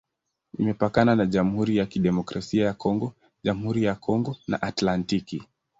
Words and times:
Imepakana 0.59 1.15
na 1.15 1.25
Jamhuri 1.25 1.77
ya 1.77 1.85
Kidemokrasia 1.85 2.65
ya 2.65 2.73
Kongo, 2.73 3.13
Jamhuri 3.43 3.83
ya 3.83 3.95
Kongo 3.95 4.35
na 4.47 4.61
Atlantiki. 4.61 5.43